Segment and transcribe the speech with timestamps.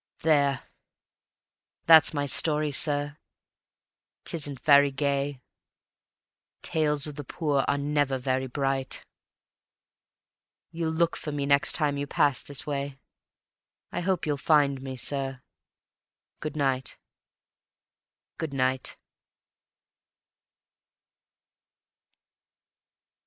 [0.23, 0.63] There,
[1.85, 3.17] that's my story, sir;
[4.25, 5.43] it isn't gay.
[6.63, 9.05] Tales of the Poor are never very bright...
[10.71, 12.97] You'll look for me next time you pass this way...
[13.91, 15.43] I hope you'll find me, sir;
[16.39, 16.97] good night,
[18.39, 18.97] good night.